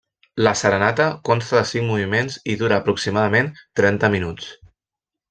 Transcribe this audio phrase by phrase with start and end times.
[0.45, 4.49] La serenata consta de cinc moviments i dura aproximadament trenta minuts.